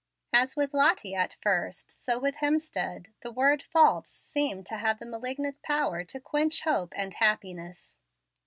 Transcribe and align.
As 0.33 0.55
with 0.57 0.73
Lottie 0.73 1.13
at 1.13 1.37
first, 1.43 1.91
so 1.91 2.17
with 2.17 2.37
Hemstead, 2.37 3.09
the 3.21 3.31
word 3.31 3.61
false 3.61 4.09
seemed 4.09 4.65
to 4.65 4.77
have 4.77 4.97
the 4.97 5.05
malignant 5.05 5.61
power 5.61 6.03
to 6.03 6.19
quench 6.19 6.61
hope 6.61 6.93
and 6.97 7.13
happiness. 7.13 7.99